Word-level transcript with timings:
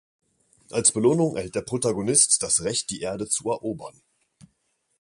Als 0.71 0.93
Belohnung 0.93 1.35
erhält 1.35 1.53
der 1.53 1.61
Protagonist 1.61 2.41
das 2.41 2.63
Recht, 2.63 2.89
die 2.89 3.01
Erde 3.01 3.29
zu 3.29 3.51
erobern. 3.51 4.01